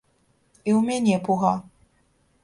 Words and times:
І 0.57 0.71
ў 0.73 0.79
мяне 0.87 1.19
пуга. 1.27 1.51